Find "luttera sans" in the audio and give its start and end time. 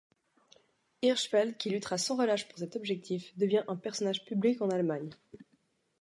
1.69-2.15